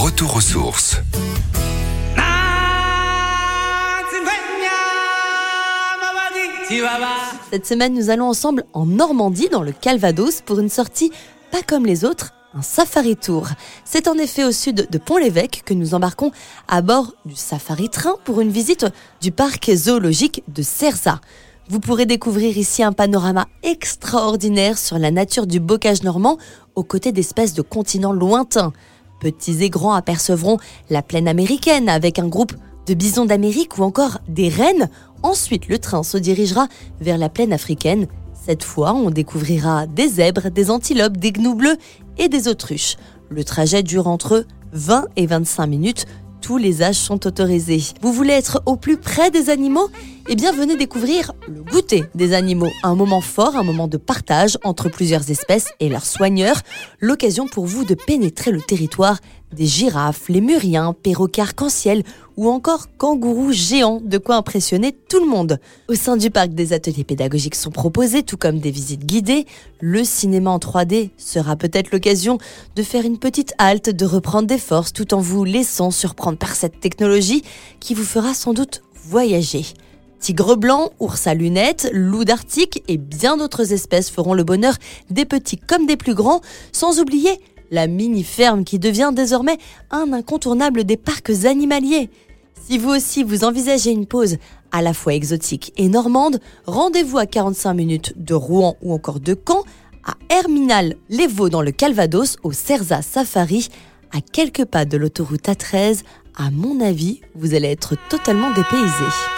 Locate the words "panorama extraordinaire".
22.92-24.78